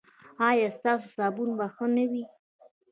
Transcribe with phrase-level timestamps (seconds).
[0.49, 2.23] ایا ستاسو صابون به ښه نه وي؟